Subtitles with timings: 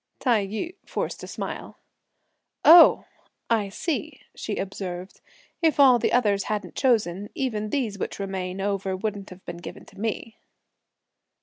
[0.19, 1.77] Tai yü forced a smile.
[2.65, 3.05] "Oh!
[3.51, 5.21] I see," she observed.
[5.61, 9.85] "If all the others hadn't chosen, even these which remain over wouldn't have been given
[9.85, 10.37] to me."